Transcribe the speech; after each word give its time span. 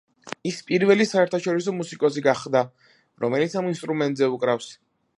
ის 0.51 0.61
პირველი 0.69 1.05
საერთაშორისო 1.09 1.75
მუსიკოსი 1.81 2.25
გახდა, 2.31 2.65
რომელიც 3.27 3.59
ამ 3.63 3.73
ინსტრუმენტზე 3.77 4.35
უკრავს. 4.39 4.77